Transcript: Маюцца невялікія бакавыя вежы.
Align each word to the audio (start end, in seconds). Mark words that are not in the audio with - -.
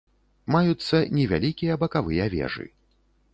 Маюцца 0.53 1.01
невялікія 1.17 1.77
бакавыя 1.85 2.25
вежы. 2.37 2.67